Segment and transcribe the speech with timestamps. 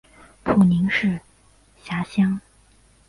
[0.43, 1.19] 普宁市
[1.83, 2.41] 辖乡。